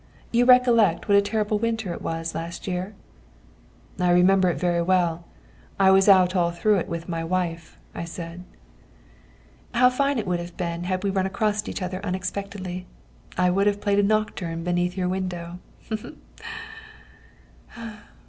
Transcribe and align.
You 0.31 0.45
recollect 0.45 1.07
what 1.07 1.15
a 1.15 1.21
terrible 1.21 1.59
winter 1.59 1.93
it 1.93 2.01
was 2.01 2.33
last 2.33 2.65
year?" 2.67 2.95
"I 3.99 4.09
remember 4.09 4.49
it 4.49 4.59
very 4.59 4.81
well. 4.81 5.25
I 5.79 5.91
was 5.91 6.09
out 6.09 6.35
all 6.35 6.49
through 6.49 6.79
it 6.79 6.89
with 6.89 7.07
my 7.07 7.23
wife," 7.23 7.77
I 7.93 8.05
said. 8.05 8.43
"How 9.75 9.91
fine 9.91 10.17
it 10.17 10.25
would 10.25 10.39
have 10.39 10.57
been 10.57 10.85
had 10.85 11.03
we 11.03 11.11
run 11.11 11.27
across 11.27 11.67
each 11.69 11.83
other 11.83 12.03
unexpectedly. 12.03 12.87
I 13.37 13.51
would 13.51 13.67
have 13.67 13.79
played 13.79 13.99
a 13.99 14.03
nocturne 14.03 14.63
beneath 14.63 14.97
your 14.97 15.07
window. 15.07 15.59